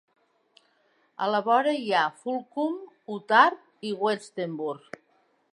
[1.25, 2.81] A la vora hi ha Fulkum,
[3.19, 4.75] Utarp i Westerbur.